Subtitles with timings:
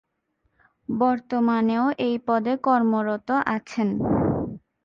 [0.89, 3.89] বর্তমানেও এই পদে কর্মরত আছেন।